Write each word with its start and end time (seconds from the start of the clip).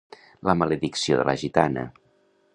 La 0.49 0.55
maledicció 0.61 1.21
de 1.21 1.27
la 1.31 1.37
gitana. 1.43 1.85